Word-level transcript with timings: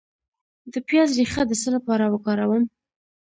د 0.73 0.75
پیاز 0.87 1.09
ریښه 1.17 1.43
د 1.47 1.51
څه 1.61 1.69
لپاره 1.75 2.05
وکاروم؟ 2.13 2.63